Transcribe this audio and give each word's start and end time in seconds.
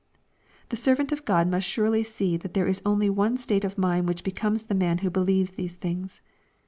The 0.69 0.77
servant 0.77 1.11
of 1.11 1.25
God 1.25 1.47
must 1.47 1.67
surely 1.67 2.01
see 2.01 2.35
that 2.35 2.55
there 2.55 2.65
is 2.65 2.81
only 2.83 3.07
one 3.07 3.37
state 3.37 3.63
of 3.63 3.77
mind 3.77 4.07
which 4.07 4.23
becomes 4.23 4.63
the 4.63 4.73
man 4.73 4.97
who 5.05 5.11
believes 5.11 5.51
these 5.51 5.75
things. 5.75 6.21